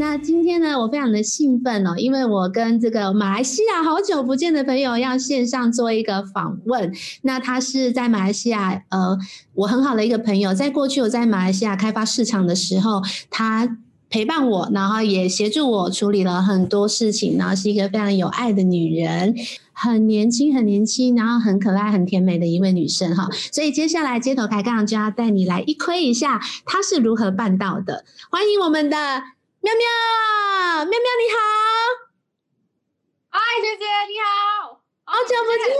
[0.00, 6.90] 那今天呢，我非常的兴奋哦，因为我跟这个马来西亚好久不见的朋友要线上做一个访问。
[7.20, 9.18] 那他是在马来西亚，呃，
[9.52, 13.76] 我很好的一个朋友，在过去我在马来西亚开发市场的时候，他
[14.08, 19.34] 陪伴我，然后也协助我处理了很多事情，然后是一个非常有爱的女人，
[19.74, 23.28] 很年轻，很年轻，然后很可爱，很甜美的一位女生哈。
[23.52, 28.06] 所以接下来街头开杠就要带你来一窥一下她是如何办到的。
[28.30, 28.96] 欢迎我们的。
[29.62, 31.38] 喵喵，喵喵你好，
[33.28, 35.76] 嗨，姐姐你好，好久不见。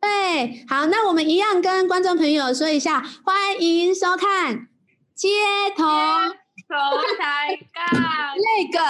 [0.00, 4.66] 对，好，那我们一样跟观众朋友说一下，欢迎收看
[5.14, 8.84] 街头头抬杠那个。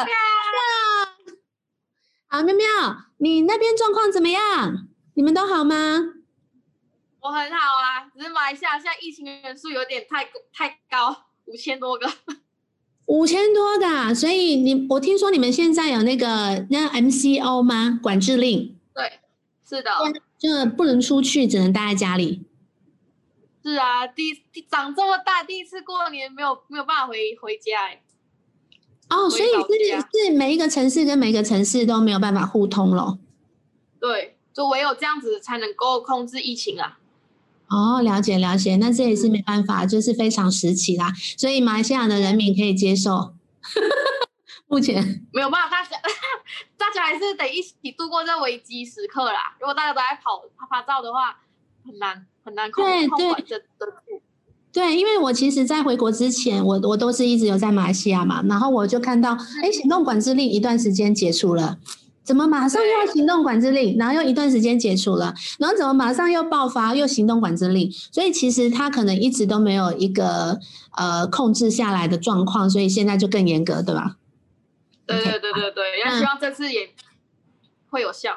[2.29, 2.67] 好，喵喵，
[3.19, 4.89] 你那边状况怎么样？
[5.15, 6.01] 你们都好吗？
[7.21, 12.11] 我很好啊，只是马来西亚现在疫情人数有点太太高，五千多个。
[13.13, 18.01] 五千多的，所以你我听说你们现在有那个那 MCO 吗？
[18.03, 18.75] 管制令？
[18.95, 19.21] 对，
[19.69, 19.91] 是的，
[20.39, 22.47] 就不能出去，只能待在家里。
[23.63, 24.33] 是啊，第
[24.71, 28.03] 长这么大，第一次过年没有没有办法回回家哎。
[29.11, 33.19] 哦，所以是是每一个城市跟每一个城市都没有办法互通了。
[34.01, 36.99] 对，就唯有这样子才能够控制疫情啊。
[37.73, 43.33] 哦，了解了解，那这也是没办法，就是非常时期啦，所以马来西亚的人民可以接受。
[44.69, 45.97] 目前没有办法，大家
[46.77, 49.57] 大家还是得一起度过这危机时刻啦。
[49.59, 51.39] 如果大家都在跑拍拍照的话，
[51.85, 53.43] 很难很难控控管。
[54.73, 59.33] 对，因为我其实，在回国之前，我我都是一直有在马来西亚嘛，然后我就看到，
[59.63, 61.79] 哎，行动管制令一段时间解除了。
[62.25, 67.91] 怎么马上又要行动管制令，然后又一段时间解除了，然后怎么马上又爆发又行动管制令？
[68.13, 70.59] 所以其实他可能一直都没有一个
[70.97, 74.17] 呃控制下来的状况，所以现在就更严格，对吧？
[75.05, 76.91] 对对对对对，要希望这次也
[77.91, 78.33] 会有效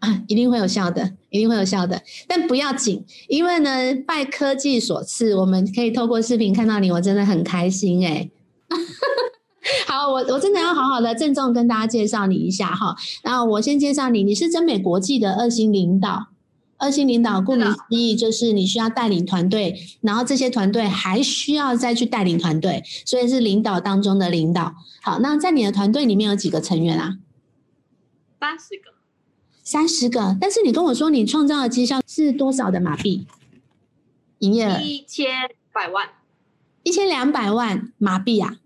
[0.00, 2.02] 啊，一定会有效的，一定会有效的。
[2.26, 8.28] 但不要紧，因为呢，拜科技所赐，我们可以透过视频看到你，我真的很开心哎。
[9.96, 12.94] 好，我我真的要好好的郑重跟大家介绍你一下哈。
[13.22, 16.26] 然后我先介绍你，你是真美国际的二星领导。
[16.76, 24.74] 二星领导顾名思义就是你需要带领团队，然后这些团队还需要再去带领团队，所以是领导当中的领导。
[25.00, 27.16] 好，那在你的团队里面有几个成员啊？
[28.38, 28.92] 八十个。
[29.62, 33.26] 三十个，但是你跟我说你创造的绩效是多少的马币？
[34.40, 36.06] 营业额一千百万，
[36.82, 38.58] 一千两百万马币啊。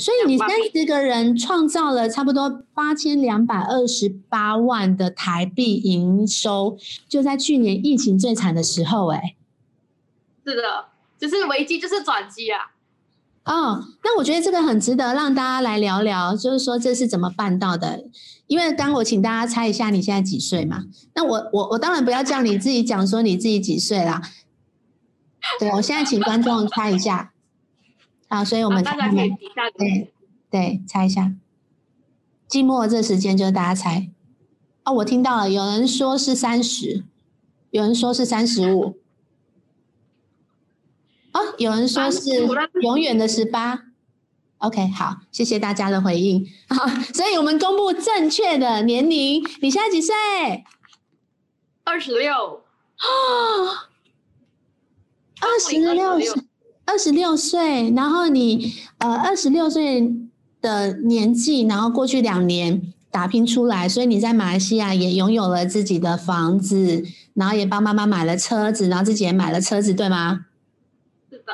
[0.00, 9.36] 所以你三十个人创造了差不多八千两百二十八万的台币营收，就在去年疫情最惨的时候，哎，
[10.44, 10.86] 是的，
[11.18, 12.72] 就是危机就是转机啊。
[13.44, 18.04] 哦，那我觉得这个很值得让大家来聊聊，就是说这是怎么办到的？
[18.46, 20.84] 因为刚我请大家猜一下你现在几岁嘛？
[21.14, 24.22] 那我我我当然不要叫你自己讲说你自己几岁啦。
[25.58, 27.29] 对，我现在请观众猜一下。
[28.30, 30.12] 好，所以我们大家可以底下对
[30.48, 31.32] 对猜一下，
[32.48, 34.08] 寂寞这时间就是大家猜。
[34.84, 37.04] 哦，我听到了，有人说是三十，
[37.70, 38.96] 有人说是三十五，
[41.32, 42.46] 哦，有人说是
[42.80, 43.82] 永远的十八。
[44.58, 46.46] OK，好，谢谢大家的回应。
[46.68, 50.14] 好，所以我们公布正确的年龄，你现在几岁？
[51.82, 52.62] 二十六。
[52.96, 53.90] 啊，
[55.40, 56.44] 二十六岁。
[56.90, 60.12] 二十六岁，然后你呃二十六岁
[60.60, 70.46] 的年纪，然后过去两年打拼出来，所以你在马来西亚也拥有了自己的房子，然后也帮妈妈买了车子，然后自己也买了车子，对吗？
[71.30, 71.52] 是的，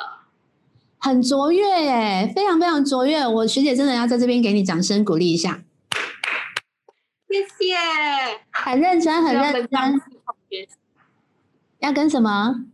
[0.97, 3.29] 很卓越耶，非常非常卓越。
[3.29, 5.63] 我学姐真的要在这边给你掌声鼓励一下，
[7.29, 7.77] 谢谢，
[8.51, 10.01] 很认真，很认真，
[11.81, 12.65] 要跟什么？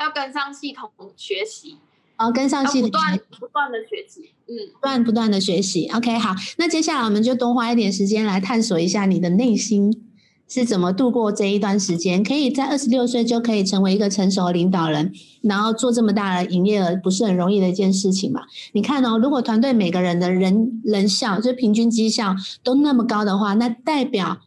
[0.00, 1.76] 要跟上系统学习，
[2.16, 5.88] 哦，跟上系统，不断不断的学习，嗯，不断不断的学习。
[5.88, 10.02] OK，好，那接下来我们就多花一点时间来探索一下你的内心
[10.48, 12.24] 是怎么度过这一段时间。
[12.24, 15.12] 可以在二十六岁就可以成为一个成熟的领导人，
[15.42, 18.40] 然后做这么大的营业额，不是很容易的一件事情嘛？
[18.72, 24.38] 你看哦，如果团队每个人的人人效，就平均绩效都那么高的话，那代表。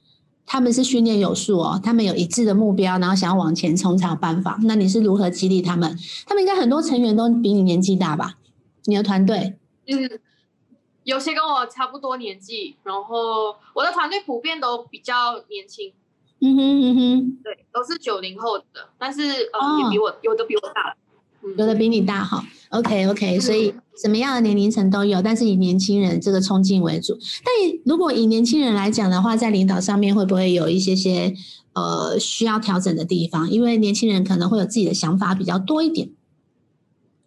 [0.53, 4.59] 他们是训练有素哦，他们有一致的目标，然后想要往前冲才有办法。
[4.65, 5.97] 那你是如何激励他们？
[6.27, 8.35] 他们应该很多成员都比你年纪大吧？
[8.83, 9.57] 你的团队？
[9.87, 10.19] 嗯，
[11.05, 15.91] 有些跟我差不多年纪，然后我的团队普遍都比较年轻。
[16.39, 20.95] 嗯哼嗯哼，对，都是九零后的，但是呃，也比我有的比我大了。
[21.57, 27.17] 有的比你大哈，OK OK，所以什么样的年龄层都有，但是以年轻人这个冲劲为主。
[27.43, 27.53] 但
[27.85, 31.33] 如果以年轻人来讲的话，在领导上面会不会有一些些
[31.73, 33.49] 呃需要调整的地方？
[33.49, 36.09] 因为年轻人可能会有自己的想法比较多一点。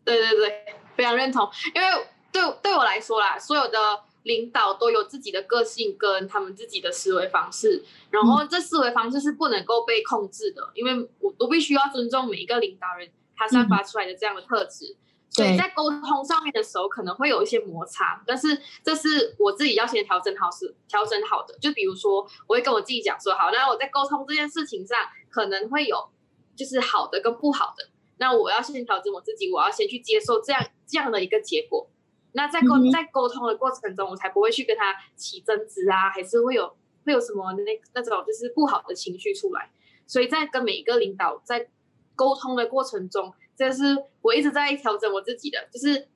[0.04, 0.52] 对对对，
[0.96, 1.48] 非常认同。
[1.74, 1.88] 因为
[2.32, 3.78] 对对我来说啦，所有的
[4.22, 13.08] 领导都有自己的个性跟他们自己的思维方式，然后这思维方式是不能够被控制的，因为我都必须要尊重每一个领导人。
[13.36, 14.96] 他散发出来的这样的特质，
[15.28, 21.56] 所以在沟通上面的时候可能会有一些摩擦，但是这是我自己要先调整好，是调整好的。
[21.58, 24.98] 就比如说，我会跟我自己讲说，好，那我在沟通这件事情上
[25.28, 26.08] 可能会有
[26.54, 31.90] 就是好的跟不好的，那我要先调整我自己，我要先去接受这样这样的一个结果。
[32.32, 36.74] 那在沟在沟通的过程中，我才不会去跟他起争执啊，还是会有
[37.04, 39.70] 会有什么那那种就是不好的情绪出来。
[40.06, 41.68] 所以在跟每一个领导在。
[42.16, 46.08] 沟通的过程中，这是我一直在调整我自己的，就是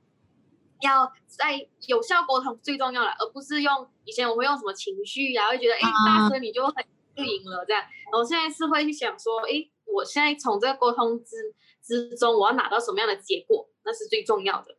[0.82, 6.74] 要在有效沟通最重要了，而不是用以前我会用什么情绪呀，会觉得哎大声你就很
[7.14, 11.36] 就赢了这样，然后现在是会去想说，哎，我现在从这个沟通之
[11.82, 14.76] 之中，我要拿到什么样的结果，那是最重要的。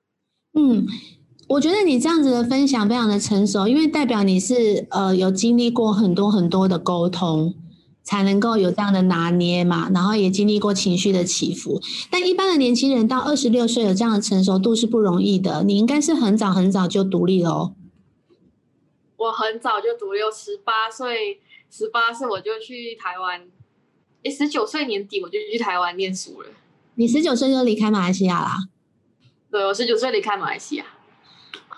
[0.53, 0.85] 嗯，
[1.47, 7.53] 我觉得你这样子的分享非常的成熟，因为代表你是呃有经历过很多很多的沟通。
[8.11, 11.81] 才能够有这样的拿捏嘛，然后也经历过情绪的起伏。
[12.09, 15.63] 但一般的年轻人到二十六岁有这样的成熟度是不容易的。
[15.63, 17.75] 你应该是很早很早就独立了哦。
[19.15, 23.47] 我很早就独立，十八岁，十八岁我就去台湾。
[24.23, 26.49] 诶，十九岁年底我就去台湾念书了。
[26.95, 28.57] 你十九岁就离开马来西亚啦？
[29.49, 30.85] 对，我十九岁离开马来西亚。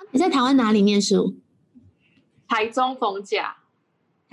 [0.10, 1.36] 你在台湾哪里念书？
[2.48, 3.58] 台中逢甲。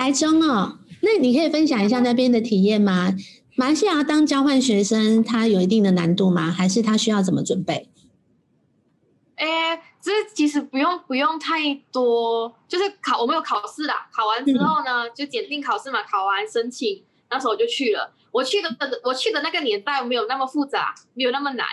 [0.00, 0.78] 台中哦。
[1.02, 3.14] 那你可以分享一下那边的体验吗？
[3.54, 6.50] 马来西亚当交换学生，他有一定的难度吗？
[6.50, 7.90] 还是他需要怎么准备？
[9.34, 18.14] 哎，这其实不用不用太多，就是考我们有考试啦，考完之后呢，就检定考试嘛，考完申请，那时候我就去了。
[18.32, 18.70] 我去的
[19.04, 21.66] 我去的那个年代没有那么复杂，没有那么难。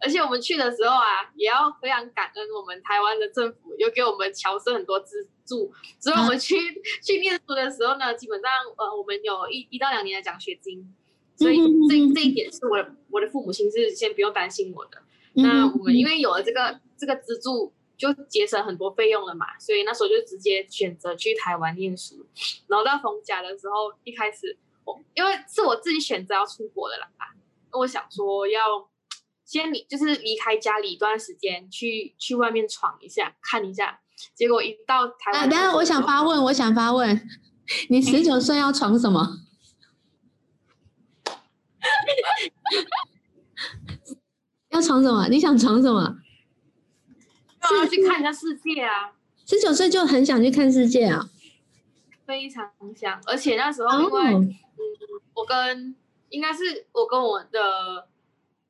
[0.00, 6.56] 而且我们去的时候啊，也要非常感恩我们台湾的政府，有给我们侨生很多资助，所以我们去
[7.02, 10.94] 去念书的时候呢，基本上呃，我们有一一到两年的奖学金，
[11.36, 11.56] 所以
[11.88, 15.02] 这这一点是我的我的父母亲是先不用担心我的。
[15.32, 22.24] 那我们因为有了这个这个资助，就节省很多费用了嘛，所以那时候就直接选择去台湾念书。
[22.68, 27.08] 然后到逢甲的时候，一开始我因为是我自己选择要出国的啦，
[27.72, 28.88] 我想说要。
[29.48, 33.98] 先离就是离开家里一段时间，去去外面闯一下，看一下。
[34.34, 37.18] 结果一到台湾，等下我想发问，我想发问，
[37.88, 39.38] 你十九岁要闯什么？
[44.68, 45.26] 要闯什么？
[45.28, 46.18] 你想闯什么？
[47.74, 49.14] 要去看一下世界啊！
[49.46, 51.30] 十九岁就很想去看世界啊！
[52.26, 54.54] 非常想，而且那时候因为嗯，
[55.32, 55.96] 我跟
[56.28, 58.06] 应该是我跟我的。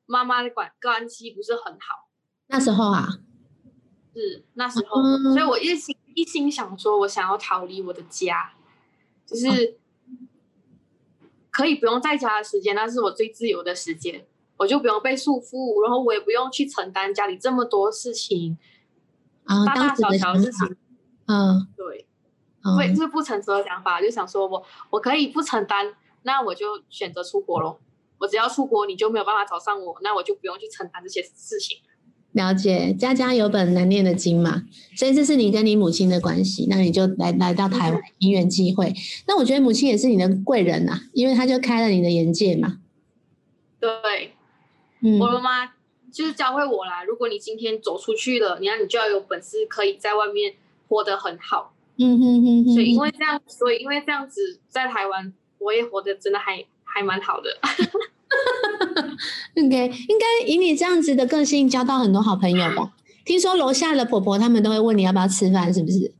[0.09, 2.09] 妈妈的关关系不是很好，
[2.47, 3.07] 那时候啊，
[4.11, 8.53] 是那时候，所以我一心一心想说，我想要逃离我的家，
[9.23, 9.77] 就是
[11.51, 14.25] 可以不用在家的时间，那是我最自由的时间，
[14.57, 18.57] 我就不用被束缚，然后我也不用去承担家里这么多事情，
[19.45, 20.75] 大大小小的事情，
[21.27, 22.07] 嗯，对，
[22.63, 27.79] 所以这是不成熟的想法，就想说我我可以不承担，那我就选择出国咯。
[28.19, 31.77] 我只要出国，你就没有办法找上我，那我就不用去承担这些事情。
[32.33, 34.63] 了解，家家有本难念的经嘛，
[34.95, 38.93] 所以这是你跟你母亲的关系，那你就来来到台湾，因缘机会。
[39.27, 42.77] 那我觉得母亲也是你的贵人呐，因为她就开了你的眼界嘛。
[43.79, 43.89] 对，
[45.01, 45.73] 嗯，我妈妈
[46.11, 47.03] 就是教会我啦。
[47.03, 50.53] 如果你今天走出去了，你看你就要有本事，可以在外面
[50.87, 51.73] 活得很好。
[51.97, 52.73] 嗯哼哼哼。
[52.73, 56.65] 所以因为这样，所以因为这样子，在台湾我也活得真的还。
[56.91, 57.55] 还蛮好的
[59.57, 62.93] OK，应该以你这样子的个性交到很多好朋友吧？
[63.25, 66.13] 听说楼下的婆婆他们都会问你要不要吃饭，是不是？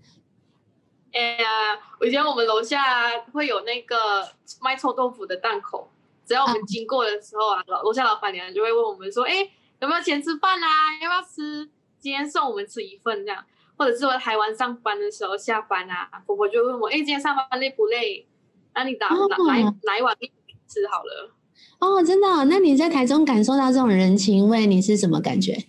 [1.12, 4.28] 哎呀，我以前我们楼下会有那个
[4.62, 5.92] 卖臭豆腐的档口，
[6.26, 9.50] 只要我们经过的时候啊，楼楼下老板娘就会问我们说：“哎，
[9.80, 10.68] 有没有钱吃饭啊？
[11.02, 11.70] 要不要吃？
[12.00, 13.44] 今天送我们吃一份这样。”
[13.76, 18.28] 或者是我在台湾上班的时候下班啊，婆婆就问我：“哎，今天上班累不累？”
[18.76, 20.32] 那你打哦拿拿一碗面
[20.68, 21.32] 吃好了。
[21.80, 25.66] 哦，真的哦、那你在台中感受到这种人情味，你是什么感觉？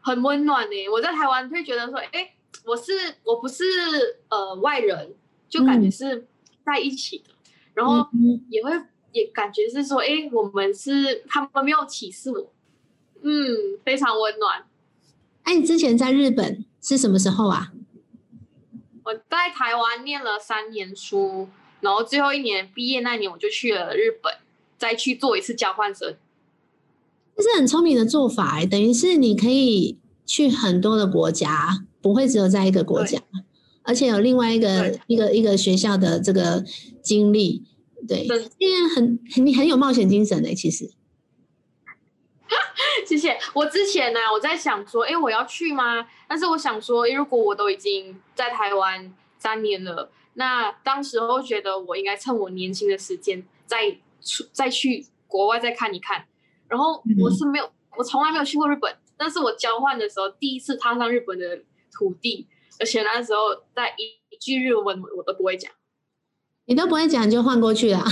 [0.00, 2.34] 很温暖呢、我在台湾会觉得说，哎、
[2.64, 2.92] 我是
[3.24, 3.64] 我不是
[4.28, 5.14] 呃外人，
[5.48, 6.26] 就感觉是
[6.64, 7.34] 在一起的，
[7.74, 8.70] 然后嗯也会
[9.12, 12.52] 也感觉是说，哎、我们是他们没有歧视我，
[13.22, 14.64] 嗯，非常温暖。
[15.42, 17.72] 哎、你之前在日本是什么时候啊？
[19.04, 21.48] 我在台湾念了三年书，
[21.80, 24.32] 然后最后一年毕业那年我就去了日本，
[24.78, 26.16] 再去做一次交换生。
[27.36, 33.20] 这是很聪明的做法、哎，等于是你可以去很多的国家，不会只有在一个国家，
[33.82, 36.64] 而且有另外一个一个一个学校的这个
[37.02, 37.62] 经历，
[38.08, 40.90] 对，对因为很很你很有冒险精神的、其实，
[43.06, 43.38] 谢谢。
[43.52, 46.06] 我之前呢、我在想说，哎、我要去吗？
[46.26, 53.90] 但是我想说，诶如果我都已经在台湾三年了，那当时候觉得我应该趁我年轻的时间再
[54.20, 56.26] 出再去国外再看一看。
[56.68, 61.60] 然后我是没有，我从来没有去过日本，但是我交换的时候第一次踏上日本的
[61.92, 62.46] 土地，
[62.78, 65.72] 而且那时候在一一句日文我都不会讲。
[66.66, 68.04] 你都不会讲就换过去了。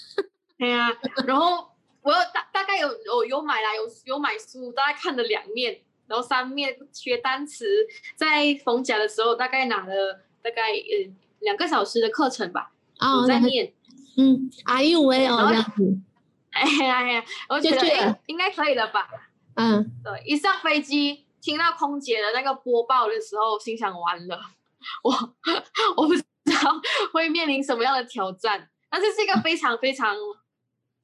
[0.58, 0.90] 对呀、
[1.26, 1.68] 然后
[2.02, 13.72] 我有大大概有有有买来有有买书，大概看了两面，然后三面学单词，在逢甲的时候大概拿了大概呃两个小时的课程吧，哦，我在念。
[14.16, 15.98] 嗯，Are you well 然后这样子，
[16.50, 19.08] 哎呀哎呀，我觉得应该可以了吧？
[19.54, 24.40] 嗯，对，一上飞机听到空姐的那个播报的时候，心想完了，
[25.04, 25.12] 我
[25.96, 26.80] 我不知道
[27.12, 30.16] 会面临什么样的挑战，但是是一个非常非常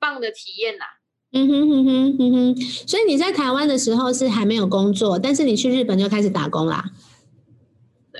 [0.00, 0.84] 棒的体验呐、
[1.32, 6.84] 嗯哼哼哼哼哼，所以你在台湾的时候是还没有工作，但是你去日本就开始打工啦。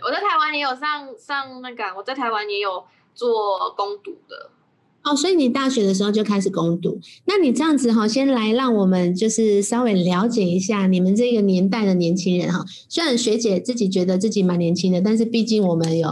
[0.03, 2.85] 我在台湾也有上上那个，我在台湾也有
[3.15, 4.51] 做攻读的。
[5.03, 6.99] 哦，所以你大学的时候就开始攻读。
[7.27, 12.65] 那你这样子哈，先来让我们就是稍微了解一下你们这个年代的年轻人哈。
[12.89, 16.09] 虽然学姐自己觉得自己蛮年轻的，但是毕竟我们有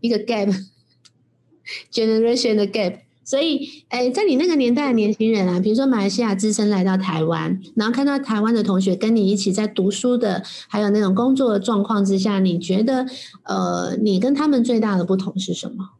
[0.00, 3.05] 一个 gap，generation 的 gap。
[3.26, 13.04] 所以，哎，在你那个年代的年轻人啊，比如说马来西亚资深来到台湾，然后看到台湾的同学跟你一起在读书的，还有那种工作的状况之下，你觉得，
[13.42, 15.90] 呃，你跟他们最大的不同是什么？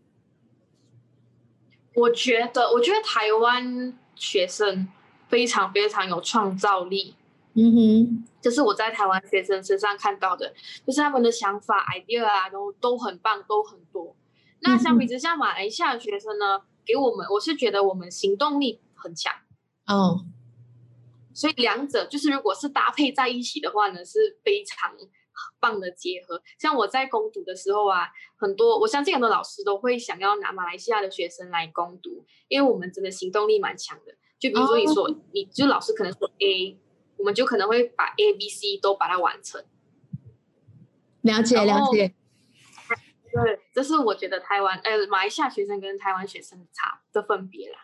[1.97, 4.87] 我觉得，我觉得台湾学生
[5.29, 7.17] 非常非常有创造力，
[7.55, 10.55] 嗯哼，这是我在台湾学生身上看到的，
[10.87, 14.15] 就是他们的想法、idea 啊，都都很棒，都很多。
[14.61, 19.33] 那相比之下，马来西亚的学生呢，给我们，我是觉得我们行动力很强。
[19.87, 20.25] 哦，
[21.35, 24.93] 所以两者就是如果是搭配在一起的话呢，是非常
[25.61, 26.41] 棒的结合。
[26.59, 34.15] 像我在攻读的时候啊，很多我相信很多老师都会想要拿马来西亚的学生来攻读，因为我们真的行动力蛮强的。
[34.39, 36.79] 就比如说你说，你就老师可能说 A，
[37.17, 39.65] 我们就可能会把 A、B、C 都把它完成。
[41.23, 42.15] 了解了解。
[43.43, 47.79] 对，这是我觉得台湾呃马来西亚学生跟台湾学生的差的分别啦。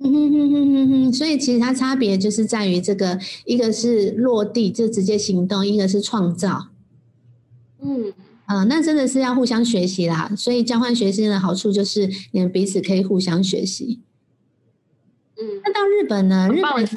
[0.00, 6.68] 嗯哼哼哼哼哼，所以其实它差别就是在于这个，一个是落地就直接行动，一个是创造。
[7.80, 8.12] 嗯，
[8.46, 10.30] 啊、那真的是要互相学习啦。
[10.36, 14.02] 所以交换学生的好处就是你们彼此可以互相学习。
[15.36, 16.48] 嗯，那到日本呢？
[16.52, 16.88] 日本。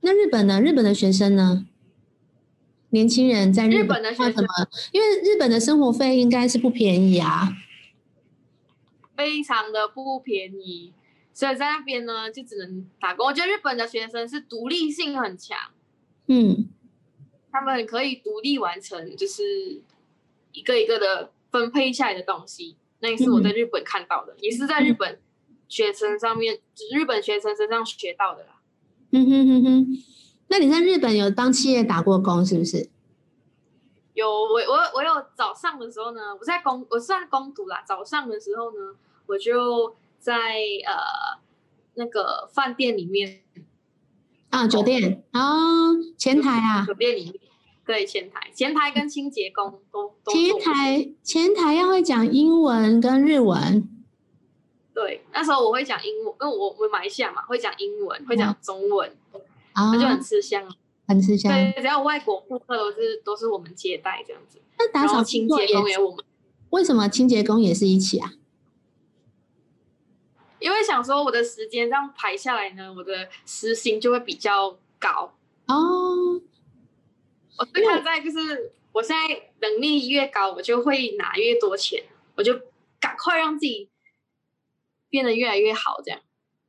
[0.00, 0.60] 那日本呢？
[0.60, 1.66] 日本的学生呢？
[2.90, 4.48] 年轻人在日日本的学生要怎么？
[4.92, 7.48] 因为日本的生活费应该是不便宜啊。
[9.16, 10.92] 非常的不便宜，
[11.32, 13.26] 所以在那边呢就只能打工。
[13.26, 15.58] 我觉得日本的学生是独立性很强，
[16.28, 16.68] 嗯，
[17.50, 19.82] 他们可以独立完成，就是
[20.52, 22.76] 一个一个的分配下来的东西。
[23.00, 25.20] 那也是我在日本看到的，也是在日本
[25.68, 26.60] 学生上面，
[26.94, 28.60] 日本学生身上学到的啦。
[29.10, 30.02] 嗯哼哼哼。
[30.48, 32.88] 那你在日本有帮企业打过工是不是？
[34.14, 37.84] 有我我我有早上的时候呢，我在攻我是在攻读啦。
[37.86, 40.32] 早上的时候呢，我就在
[40.84, 41.38] 呃
[41.94, 43.42] 那个饭店里面，
[44.50, 47.34] 啊，酒店哦，前台啊，酒店里面，
[47.86, 53.88] 对前台前台跟清洁工都都前台前台要会讲英文跟日文。
[54.92, 59.16] 对，那时候我会讲英文，因为我我马来西亚嘛，会讲英文，会讲中文，
[59.82, 60.68] 啊那就很吃香。
[61.06, 61.52] 很吃香。
[61.52, 66.24] 对，只要外国顾客都是都是我们接待这样子，那打扫清洁工也我们，
[66.70, 68.32] 为什么清洁工也是一起啊？
[70.58, 75.32] 因为想说我的时间这样排下来呢，我的时薪就会比较高。
[75.66, 76.40] 哦，
[77.56, 82.04] 我是看在就是我现在能力越高，我就会拿越多钱，
[82.34, 82.52] 我就
[82.98, 83.88] 赶快让自己
[85.08, 86.20] 变得越来越好，这样。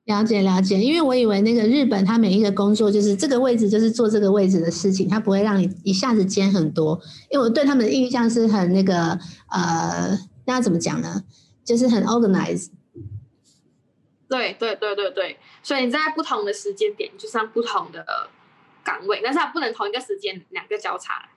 [0.09, 6.99] 了解了解，因为我以为那个日本，他每一个工作就是这个位置就是做这个位置的事情，他不会让你一下子兼很多。
[7.29, 9.19] 因为我对他们的印象是很那个
[9.51, 11.23] 呃，那要怎么讲呢？
[11.63, 12.69] 就是很 organized。
[14.27, 18.03] 对对对对对，所以你在不同的时间点就上不同的
[18.83, 21.29] 岗位，但是它不能同一个时间两个交叉，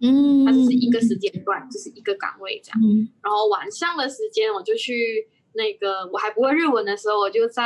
[0.00, 2.78] 嗯，它只是一个时间段，就是一个岗位这样。
[2.82, 7.64] 嗯然后晚上的时间我就去那个我还不会日文的时候，我就在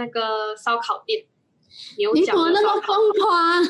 [0.00, 1.26] 那个烧烤店，
[1.98, 3.62] 牛你怎么那么疯狂？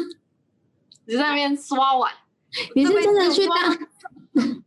[1.06, 2.14] 你在那边刷碗。
[2.76, 3.76] 你是真的去当？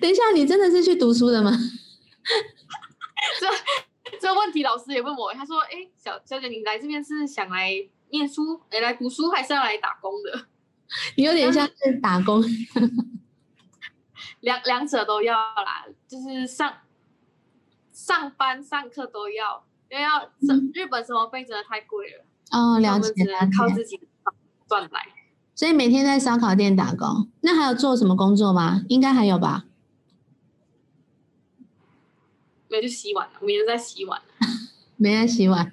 [0.00, 1.52] 等一下，你真的是去读书的吗？
[3.38, 7.72] 这这问题老师也问我，他说：“哎，小小姐，你来这边是想来
[8.10, 10.46] 念书，哎，来读书，还是要来打工的？
[11.16, 12.42] 你有点像是打工。
[14.40, 16.78] 两两者都要啦，就是上
[17.92, 23.68] 上班上课都要，因为要生嗯日本生活费真的太贵了，哦，了解只能靠。
[23.68, 24.00] 自己
[24.68, 25.06] 赚来。
[25.54, 28.82] 所以每天在烧烤店打工，那还有做什么工作吗？
[28.88, 29.64] 应该还有吧。
[32.68, 34.20] 没有就洗碗，我明天在洗碗。
[34.96, 35.72] 没在洗碗。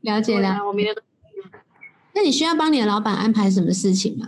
[0.00, 0.48] 了解了。
[0.48, 0.96] 啊，我明天
[2.14, 4.26] 那你需要帮你的老板安排什么事情吗？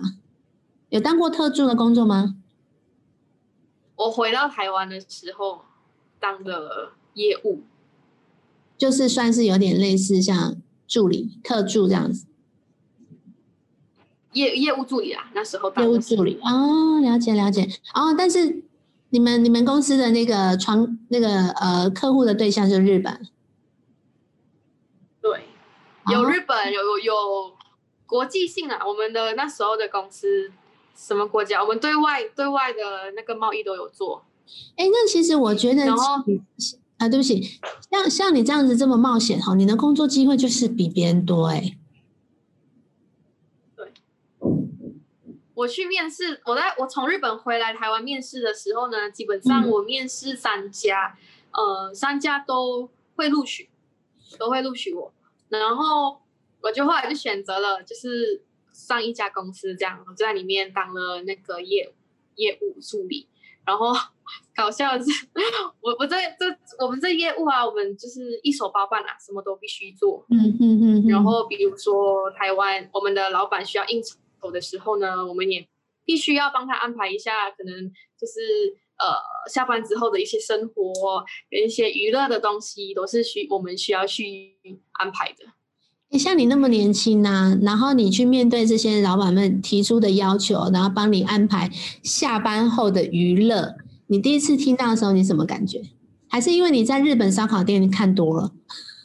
[0.91, 2.37] 有当过特助的工作吗？
[3.97, 5.65] 我回到台湾的时候
[6.21, 7.63] 当的业务，
[8.77, 12.27] 就是算是有点类似像助理、特助这样子，
[14.33, 18.15] 业业务助理啊，那时候业务助理哦，了解了解哦。
[18.17, 18.65] 但是
[19.11, 23.29] 你们你们公司的那个窗那个呃客户的对象就是日本，
[25.23, 25.45] 对，
[26.11, 27.15] 有哦日本，有有有
[28.07, 28.85] 国际性啊。
[28.85, 30.51] 我们的那时候的公司
[30.97, 31.63] 什么国家？
[31.63, 34.25] 我们对外对外的那个贸易都有做。
[34.77, 37.43] 哎，那其实我觉得然后其啊，对不起，
[37.91, 41.77] 像像你这样子这么冒险哈，你的工作机会就是比别人多哎。
[45.55, 51.17] 我去面试，我在我从日本回来台湾面试的时候呢，基本上嗯我面试三家，
[51.53, 53.71] 呃，三家都会录取，
[54.39, 55.13] 都会录取我。
[55.49, 56.21] 然后
[56.61, 58.43] 我就后来就选择了，就是
[58.73, 61.93] 上一家公司这样，我就在里面当了那个业
[62.35, 63.29] 业务助理。
[63.65, 63.95] 然后
[64.55, 65.11] 搞笑的是，
[65.81, 66.47] 我我在这
[66.85, 70.25] 我们这业务啊，我们就是一手包办啊，什么都必须做。
[70.31, 75.67] 嗯嗯嗯，然后比如说台湾，我们的老板需要应酬的时候呢，我们也
[76.05, 77.75] 必须要帮他安排一下，可能
[78.19, 79.17] 就是呃
[79.51, 84.57] 下班之后的一些生活，有一些娱乐的东西，都是需我们需要去
[84.93, 85.45] 安排的。
[86.11, 91.69] 诶像你那么年轻呐、然后你去面对这些老板们提出的要求，然后帮你安排
[92.05, 93.75] 下班后的娱乐，
[94.15, 95.83] 你第一次听到的时候，你什么感觉？
[96.31, 98.53] 还是因为你在日本烧烤店看多了？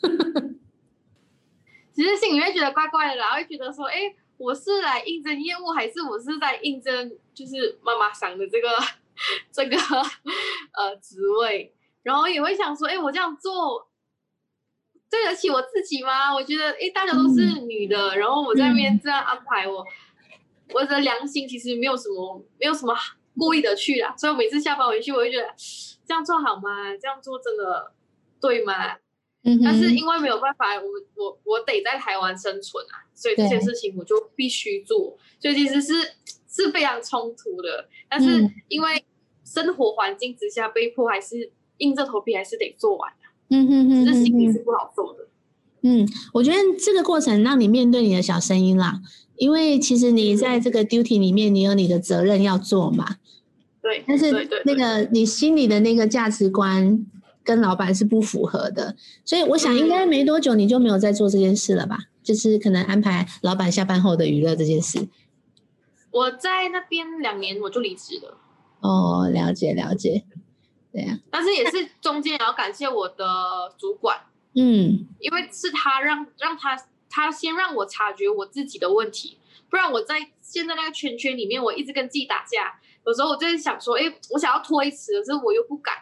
[1.91, 8.69] 其实心里面觉得怪怪的啦，会觉得说，哎，我是来应征业务，还是我是在应征就是妈妈想的这个
[9.51, 11.73] 这个呃职位？
[12.03, 13.89] 然后也会想说，哎，我这样做
[15.09, 16.31] 对得起我自己吗？
[16.35, 19.83] 我觉得，哎，大家都是女的，然后我在那边这样安排我，
[20.71, 22.95] 我的良心其实没有什么没有什么
[23.37, 25.47] 故意的去啦，所以我每次下班回去，我就觉得
[26.05, 26.95] 这样做好吗？
[26.99, 27.91] 这样做真的
[28.41, 28.97] 对吗？
[29.43, 35.93] 嗯哼但是因为没有办法，我我我得在台湾生存啊，所以这些事情我就必须做，所以其实是
[36.49, 37.87] 是非常冲突的。
[38.09, 39.05] 但是嗯因为
[39.45, 45.25] 生活环境之下，被迫还是硬着头皮还是得做完的，嗯哼哼只是心里是不好受的。
[45.81, 49.01] 嗯，我觉得这个过程让你面对你的小声音啦，
[49.37, 53.17] 因为其实你在这个 duty 里面，你有你的责任要做嘛。
[53.81, 54.31] 对，但是
[54.65, 57.05] 那个你心里的那个价值观
[57.43, 61.97] 跟老板是不符合的，所以我想应该没多久你就没有在做这件事了吧？
[62.21, 65.07] 就是可能安排老板下班后的娱乐这件事。
[66.11, 68.37] 我在那边两年我就离职了，
[68.81, 70.25] 哦，了解了解，
[70.91, 73.25] 对啊，但是也是中间也要感谢我的
[73.77, 74.17] 主管，
[74.55, 76.75] 嗯因为是他让让他
[77.09, 79.37] 他先让我察觉我自己的问题，
[79.69, 82.79] 不然我在现在那个圈圈里面，我一直跟自己打架。
[83.05, 85.95] 有时候我就在想说，哎，我想要推辞，可是我又不敢。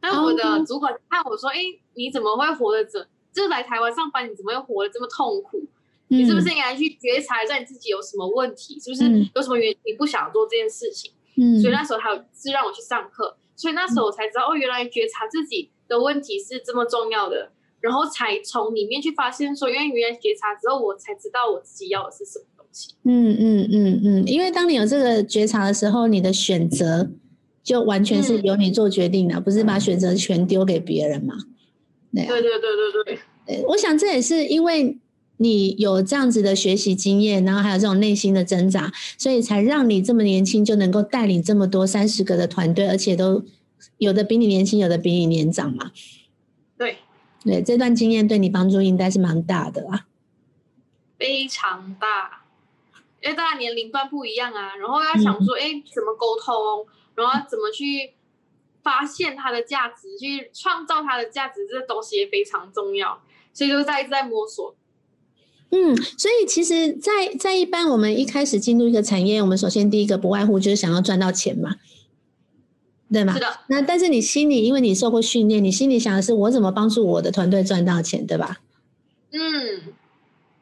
[0.00, 1.58] 但我的哦主管看我说，哎，
[1.94, 3.06] 你怎么会活得这？
[3.32, 5.62] 就是来台湾上班，你怎么会活得这么痛苦？
[6.08, 8.80] 你是不是应该去觉察一下你自己有什么问题？
[8.80, 11.12] 是不是嗯有什么原因你不想做这件事情？
[11.36, 22.92] 嗯所以那时候他有是让我去上课，所以那时候我才知道，哦，原来觉察自己的问题是这么重要的，然后才从里面去发现说，因为原来觉察之后，我才知道我自己要的是什么东西。
[23.04, 27.10] 嗯嗯嗯嗯，因为当你有这个觉察的时候，你的选择
[27.62, 31.34] 就完全是嗯由你做决定的，不是把选择权丢给别人嘛。
[32.12, 34.98] 对啊对对对对对，我想这也是因为
[35.38, 43.42] 你有这样子的学习经验，然后还有这种内心的挣扎，所以才让你这么年轻就能够带领这么多三十个的团队，而且都
[43.98, 45.92] 有的比你年轻，有的比你年长嘛。
[45.92, 46.19] 对，
[47.44, 50.06] 对，这段经验对你帮助应该是蛮大的啦。
[51.18, 52.44] 非常大，
[53.22, 58.14] 因为大家年龄段不一样啊，然后要想说，哎、怎么沟通，然后怎么去
[58.82, 63.22] 发现它的价值，去创造它的价值，这东西也非常重要，
[63.52, 64.74] 所以就在一直在摸索。
[65.72, 71.76] 嗯，所以其实在，在一般我们一开始进入一个产业，我们首先第一个不外乎就是想要赚到钱嘛，
[73.12, 73.32] 对吗？
[73.34, 73.40] 是？
[73.40, 78.60] 的，那但是你心里，因为你受过训练，你心里想的是我怎么帮助我的团队赚到钱，对吧？
[79.32, 79.94] 嗯。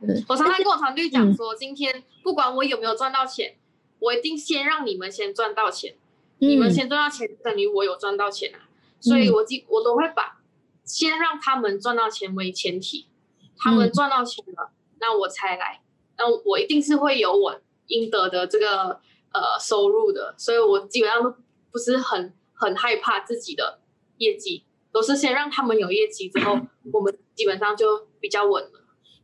[0.00, 3.56] 嗯，我常常跟我团队讲说，今天不管我有没有赚到钱，
[3.98, 5.96] 我一定先让你们先赚到钱。
[6.38, 10.38] 你们嗯先赚到钱，等于我有赚到钱啊，所以我基我都会把
[10.84, 13.08] 先让他们赚到钱为前提，
[13.56, 15.82] 他们嗯赚到钱了，那我才来，
[16.16, 19.00] 那我一定是会有我应得的这个
[19.32, 21.34] 呃收入的，所以我基本上都
[21.72, 23.78] 不是很很害怕自己的
[24.18, 26.58] 业绩，都是先让他们有业绩之后，
[26.92, 28.70] 我们基本上就比较稳了。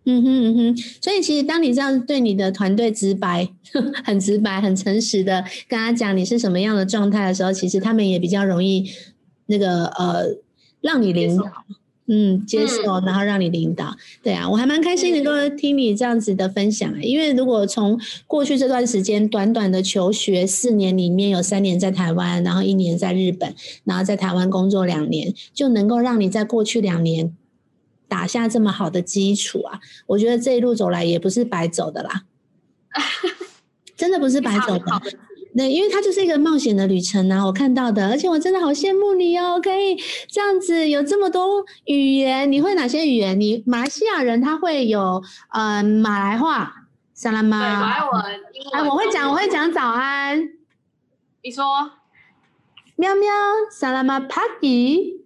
[0.07, 3.49] 嗯哼嗯哼，所以其实当你这样对你的团队直白、
[4.05, 8.91] 很直白、很诚实的跟他讲你是什么样的状态的时候，其实他们也比较容易
[9.47, 10.27] 那个呃
[10.83, 11.45] 让你领导，
[12.07, 13.97] 嗯，接受，然后让你领导。
[14.23, 27.35] 对啊，我还蛮开心能够听你这样子的分享，因为如果从过去这段时间短短的求学四年里面，有三年在台湾，然后一年在日本，然后在台湾工作两年，就能够让你在过去两年。
[28.07, 32.25] 打下这么好的基础啊，我觉得这一路走来也不是白走的啦，
[33.97, 34.85] 真的不是白走的
[35.55, 35.63] 非常好。
[35.63, 39.97] 的体验对，因为它就是一个冒险的旅程啊，我看到的，而且我真的好羡慕你哦，可以
[40.29, 43.39] 这样子有这么多语言，你会哪些语言？
[43.39, 46.75] 你马来西亚人他会有呃马来话、
[47.15, 49.49] 萨拉对，玛，马来文、英文，哎，我会讲，我会。
[49.49, 50.49] 讲早安，
[51.43, 51.65] 你说
[52.97, 53.33] 喵喵，
[53.71, 55.25] 萨拉玛帕吉，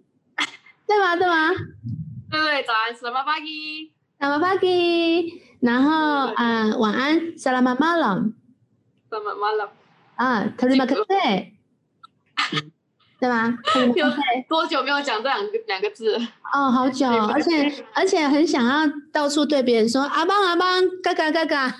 [0.85, 1.15] 对吗？
[1.15, 1.49] 对吗？
[2.29, 3.89] 对对，早安，selamat pagi。
[4.19, 9.78] Selamat pagi，然后啊、呃晚安，Selamat malam，selamat malam。
[10.19, 11.53] 啊，Terima kasih，
[13.21, 14.05] 对吗？Terima 有
[14.49, 16.17] 多久没有讲这两个两个字？
[16.53, 21.73] 哦，好久，而且而且很想要到处对别人说阿邦阿邦，嘎嘎嘎嘎，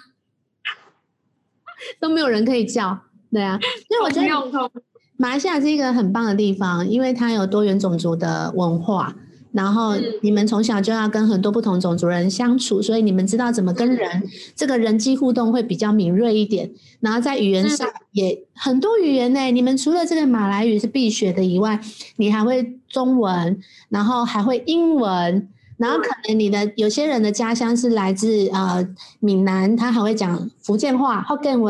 [2.00, 2.98] 都没有人可以叫，
[3.30, 4.72] 对啊，因为我觉得
[5.18, 9.14] 马来西亚是一个很棒的地方，因为它有多元种族的文化，
[9.52, 10.04] 然后嗯。
[10.22, 14.24] 你们从小就要跟很多不同种族人相处，所以你们知道怎么跟人
[14.56, 16.70] 这个人际互动会比较敏锐一点。
[17.00, 21.80] 然后在语言上也很多语言呢、你们除了这个马来语是必学的以外，
[22.18, 23.60] 你还会中文，
[23.90, 25.48] 然后还会英文。
[25.78, 28.86] 然后可能你的有些人的家乡是来自呃
[29.22, 31.70] 闽南，他还会讲福建话、福建话，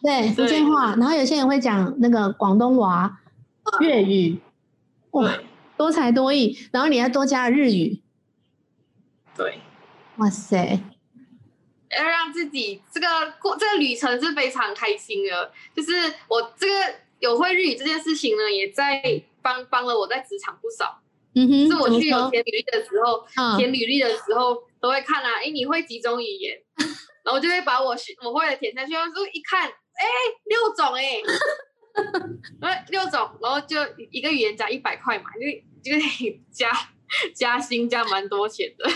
[0.00, 3.18] 对福建话，然后有些人会讲那个广东话、
[3.80, 4.38] 粤语，
[5.10, 5.40] 哇，对
[5.76, 6.58] 多才多艺。
[6.72, 8.00] 然后你还多加了日语，
[9.36, 9.60] 对，
[10.16, 10.80] 哇塞，
[11.90, 13.06] 要让自己这个
[13.40, 15.52] 过这个旅程是非常开心的。
[15.74, 15.92] 就是
[16.28, 16.74] 我这个
[17.18, 21.00] 有会日语这件事情呢，也在帮帮了我在职场不少。
[21.36, 26.56] 嗯哼，就是我去有填履历的时候，嗯填履历的时候都会看啊，哎，你会几种语言？
[27.24, 30.06] 然后就会把我学我会的填下去，然后就一看，哎，
[30.44, 31.20] 六种哎，
[32.90, 33.78] 六种，然后就
[34.10, 35.24] 一个语言加一百块嘛，
[35.82, 36.68] 就就可以加
[37.34, 38.84] 加薪加蛮多钱的。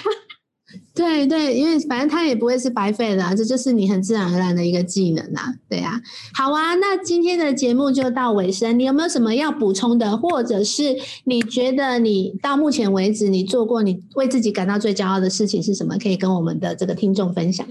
[0.94, 5.98] 对对，因为反正它也不会是白费的、啊，这就是你很自然而然的一个技能啊，对啊。
[6.34, 15.96] 好啊，那今天的节目就到尾声，你有没有什么要补充的，或者是你觉得你到目前为止你做过你为自己感到最骄傲的事情是什么？
[15.96, 17.66] 可以跟我们的这个听众分享。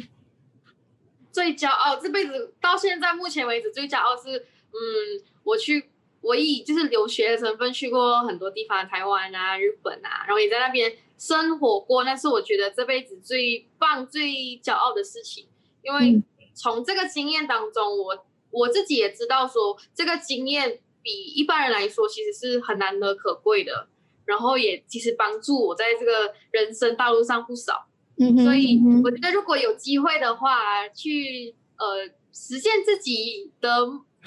[1.31, 5.89] 最骄傲，这辈子到现在目前为止最骄傲是，嗯，我去，
[6.21, 15.47] 我以就是留学的身份去过很多地方，台湾啊、日本啊，然后也在那边生活过，那是我觉得这辈子最棒、最骄傲的事情。
[15.81, 23.87] 因为嗯从这个经验当中，我我自己也知道说，这个经验比一般人来说其实是很难得可贵的，
[24.25, 27.87] 然后也其实帮助我在这个人生道路上不少。
[28.19, 33.69] 嗯，所以我觉得如果有机会的话，去呃实现自己的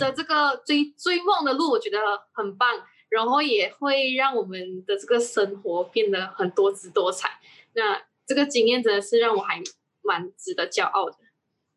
[0.00, 1.98] 的这个追追梦的路，我觉得
[2.32, 2.68] 很棒，
[3.10, 7.28] 然后也会让我们的这个生活变得很多姿多彩。
[7.74, 9.62] 那这个经验真的是让我还
[10.02, 11.16] 蛮值得骄傲的。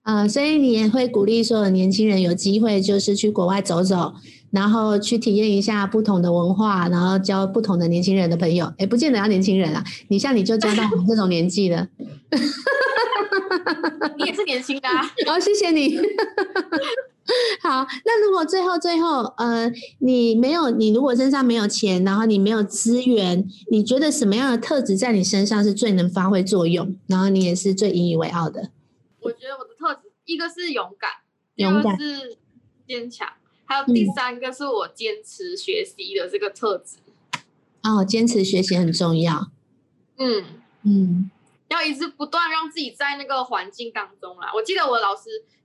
[0.04, 4.14] 啊、所以你也会鼓励所有年轻人有机会就是去国外走走，
[4.52, 8.74] 然后去体验一下不同的文化，然后交不同的年轻人的朋友。
[8.78, 11.88] 哎，不见得要年轻人啊，你像你就交到我们这种年纪的。
[14.18, 15.98] 你也是年轻的、啊，好、谢谢你。
[17.62, 28.72] 好，那如果最后最后，呃，你没有，你如果身上没有钱，然后你没有资源，你觉得什么样的特质在你身上是最能发挥作用，然后你也是最引以为傲的？
[29.22, 31.12] 我觉得我的特质，一个是勇敢，
[31.56, 32.38] 勇敢个是
[32.86, 33.28] 坚强，
[33.64, 36.98] 还有第三个是我坚持学习的这个特质。
[37.84, 39.50] 哦，坚持学习很重要。
[40.18, 40.44] 嗯，
[40.84, 41.32] 嗯
[41.70, 44.52] 要一直不断让自己在那个环境当中啦。
[44.54, 45.24] 我记得我老师，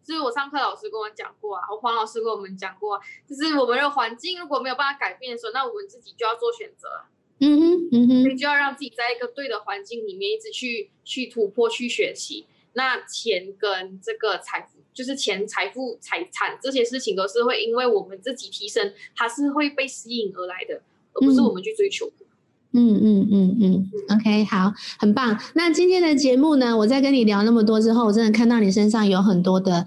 [0.08, 7.04] 就是我上课老师跟我讲过啊，我黄老师跟我们讲过啊、就是我们的环境如果没有办法改变的时候，那我们自己就要做选择啊，
[7.40, 12.46] 嗯哼嗯哼就要让自己在一个对的环境里面一直去去突破、去学习。
[12.72, 20.80] 那钱跟这个财富，就是钱、财富、财产这些事情，都是会因为我们自己提升，它是会被吸引而来的，
[21.12, 22.24] 而不是我们去追求的。
[22.72, 25.38] 嗯嗯嗯嗯，OK，好，很棒。
[25.54, 29.86] 那今天的节目呢，我在跟你聊那么多之后，我真的看到你身上有很多的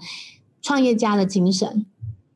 [0.60, 1.86] 创业家的精神，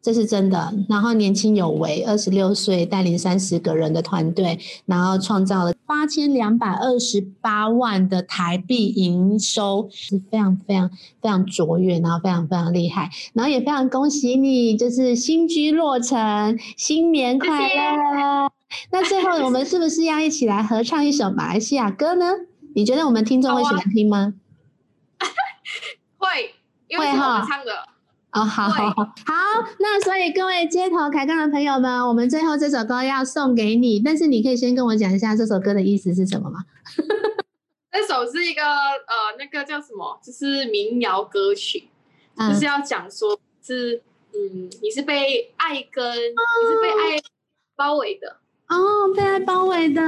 [0.00, 0.72] 这是真的。
[0.88, 10.88] 然后年轻有为，二十六岁带领三十个人的团队，然后创造了八千两百二十八万的台币营收，是非常非常
[11.20, 13.10] 非常卓越，然后非常非常厉害。
[13.32, 18.55] 然后也非常恭喜你，就是新居落成，新年快乐！
[18.90, 22.32] 那最后我们是不是要一起来合唱一首马来西亚歌呢？
[22.74, 24.34] 你觉得我们听众会喜欢听吗？
[26.18, 26.54] 会，
[26.88, 27.72] 因为是我们唱的。
[28.32, 29.12] 哦，好好好，好，
[29.78, 36.64] 那所以各位街头开杠的朋友们，我们最后这首歌要送给你，但是你可以先跟我讲一下这首歌的意思是什么吗？
[37.90, 40.20] 这首是一个呃，那个叫什么？
[40.22, 41.88] 就是民谣歌曲，
[42.36, 44.02] 嗯就是要讲说是
[44.34, 47.18] 嗯，你是被爱跟、你是被爱
[47.74, 48.36] 包围的。
[48.68, 50.02] 哦，被爱包围的，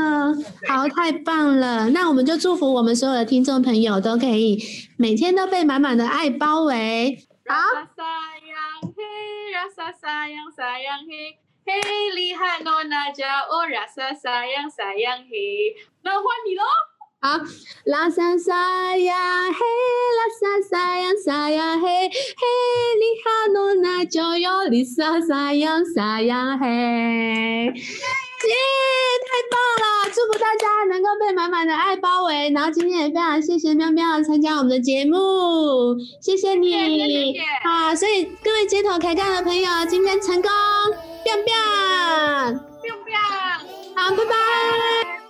[0.66, 1.90] 好，太棒了！
[1.90, 4.58] 那我们就祝福我们所有的听众朋友都可以
[4.96, 7.26] 每天都被满满的爱包围。
[7.46, 7.54] 好
[11.68, 15.76] hey lihat nona jauh rasa sayang sayang hey。
[16.02, 16.64] 那换你喽。
[17.20, 17.38] 好，
[17.84, 19.14] 拉萨萨呀
[19.50, 19.60] 嘿，
[20.16, 22.12] 拉萨萨呀萨呀嘿，嘿
[22.98, 27.74] 厉害诺那就有里萨萨呀萨呀嘿，
[28.46, 28.54] 耶，
[29.26, 30.10] 太棒了！
[30.14, 32.50] 祝福大家能够被满满的爱包围。
[32.54, 37.34] 然后今天也非常谢谢喵喵参加我们的节目，谢谢你。
[37.64, 40.50] 好，所以各位街头开杠的朋友，今天成功
[41.24, 43.96] ，biang biang，biang biang。
[43.96, 45.27] 好，拜拜。